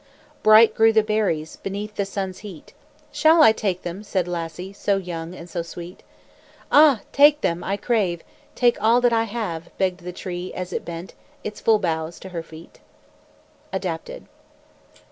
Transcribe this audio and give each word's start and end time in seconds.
Bright 0.41 0.73
grew 0.73 0.91
the 0.91 1.03
berries 1.03 1.57
Beneath 1.57 1.93
the 1.93 2.05
sun's 2.07 2.39
heat. 2.39 2.73
"Shall 3.11 3.43
I 3.43 3.51
take 3.51 3.83
them?" 3.83 4.01
said 4.01 4.27
Lassie 4.27 4.73
So 4.73 4.97
young 4.97 5.35
and 5.35 5.47
so 5.47 5.61
sweet. 5.61 6.01
"Ah! 6.71 7.01
take 7.11 7.41
them, 7.41 7.63
I 7.63 7.77
crave! 7.77 8.23
Take 8.55 8.81
all 8.81 8.99
that 9.01 9.13
I 9.13 9.25
have!" 9.25 9.69
Begged 9.77 9.99
the 9.99 10.11
Tree, 10.11 10.51
as 10.55 10.73
it 10.73 10.83
bent 10.85 11.13
Its 11.43 11.61
full 11.61 11.77
boughs 11.77 12.19
to 12.21 12.29
her 12.29 12.41
feet. 12.41 12.79
ADAPTED. 13.71 14.25